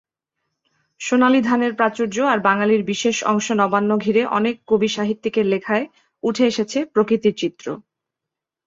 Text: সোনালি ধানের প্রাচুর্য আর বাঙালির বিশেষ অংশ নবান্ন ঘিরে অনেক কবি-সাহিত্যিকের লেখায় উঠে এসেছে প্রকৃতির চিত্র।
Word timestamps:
সোনালি 1.01 1.39
ধানের 1.41 1.73
প্রাচুর্য 1.75 2.17
আর 2.31 2.39
বাঙালির 2.39 2.83
বিশেষ 2.83 3.17
অংশ 3.23 3.47
নবান্ন 3.59 3.91
ঘিরে 3.97 4.21
অনেক 4.37 4.55
কবি-সাহিত্যিকের 4.67 5.45
লেখায় 5.45 5.85
উঠে 6.23 6.43
এসেছে 6.47 6.79
প্রকৃতির 6.93 7.35
চিত্র। 7.37 7.65